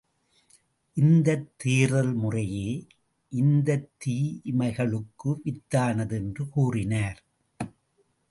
[0.97, 2.87] இந்தத் தேர்தல் முறையே
[3.31, 7.23] இந்தத் தீமைகளுக்கு வித்தானது என்று கூறினார்.